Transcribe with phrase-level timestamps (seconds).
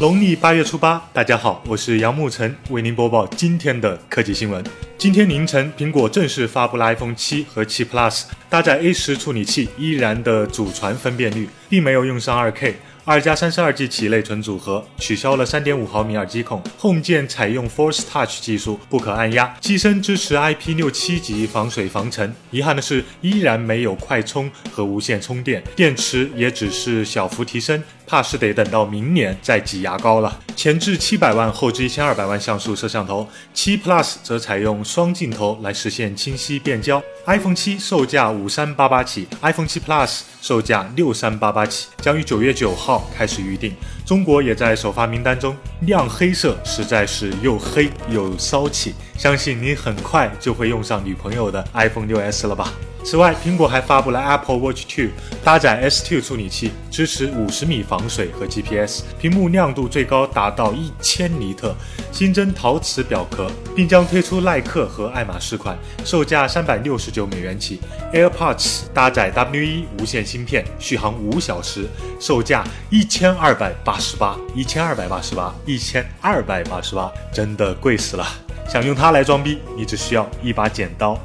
[0.00, 4.62] 农历八月初八，大家好，我是杨沐晨，为您播报今天的科技新闻。
[4.98, 12.74] 今天凌晨，苹果正式发布了 iPhone 七和七 Plus，搭载 A 十处理器，依然的祖传分辨率，并没有用上 2K。
[13.04, 22.34] 二加三十二 G 起内存组合，取消了三点五毫米耳机孔，Home 键采用 Force Touch 技术，不可按压，机身支持 IP 六七级防水防尘。
[22.50, 30.40] 遗憾的是，依然没有快充和无线充电，电池也只是小幅提升，怕是得等到明年再挤牙膏了。
[30.58, 37.00] 前置七百万，后置一千二百万像素摄像头，七 Plus 则采用双镜头来实现清晰变焦。
[37.26, 43.72] iPhone 七售价五三八八起，iPhone 七 Plus 售价六三八八起，将于九月九号开始预定。
[44.04, 45.56] 中国也在首发名单中。
[45.82, 52.74] 亮黑色实在是又黑又骚气，相信你很快就会用上女朋友的 iPhone 六 S 了吧。
[53.10, 55.08] 此外，苹果还发布了 Apple Watch 2，
[55.42, 61.74] 搭载 S2 处理器，支持五十米防水和 GPS，屏幕亮度最高达到一千尼特，
[62.12, 67.80] 新增陶瓷表壳，并将推出耐克和爱马仕款，售价三百六十九美元起。
[68.12, 71.86] AirPods 搭载 W1 无线芯片，续航五小时，
[72.20, 78.26] 售价一千二百八十八，一千二百八十八，一千二百八十八，真的贵死了。
[78.68, 81.18] 想用它来装逼，你只需要一把剪刀。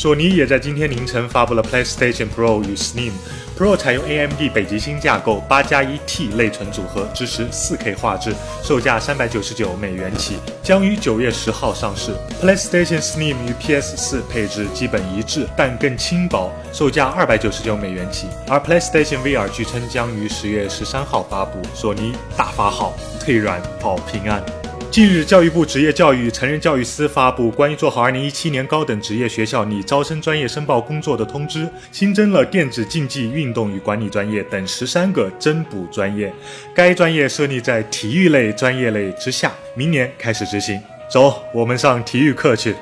[0.00, 3.12] 索尼也在今天凌晨发布了 PlayStation Pro 与 Slim
[3.54, 12.12] Pro，采用 AMD 北极星架构，八加一 T 内存组合，支持 4K 画质，售价三百九十九美元起，将于九月十号上市。
[12.40, 18.26] PlayStation Slim 与 PS4 配置基本一致，但更轻薄，售价二百九十九美元起。
[18.48, 21.60] 而 PlayStation VR 据称将于十月十三号发布。
[21.74, 24.42] 索尼大发好，退软保平安。
[24.90, 36.32] 近日，教育部职业教育成人教育司发布关于做好2017年高等职业学校拟招生专业申报工作的通知，新增了电子竞技运动与管理专业等十三个增补专业，
[36.74, 40.82] 该专业设立在体育类专业类之下，明年开始执行。
[41.08, 42.74] 走，我们上体育课去。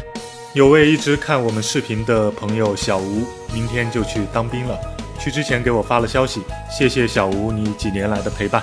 [0.54, 4.78] 有位一直看我们视频的朋友小吴，明天就去当兵了，
[5.20, 6.40] 去之前给我发了消息，
[6.70, 8.62] 谢谢小吴你几年来的陪伴。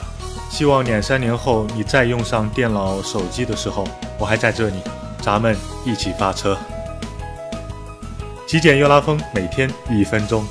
[0.55, 3.85] 希望两三年后你再用上电脑、手机的时候，
[4.17, 4.75] 我还在这里，
[5.21, 6.57] 咱们一起发车。
[8.47, 10.47] 极简又拉风，每天一分钟。